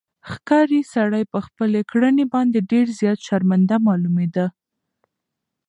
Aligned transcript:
ښکاري 0.31 0.81
سړی 0.93 1.23
په 1.33 1.39
خپلې 1.45 1.81
کړنې 1.91 2.25
باندې 2.33 2.59
ډېر 2.71 2.85
زیات 2.99 3.19
شرمنده 3.27 3.75
معلومېده. 3.87 4.45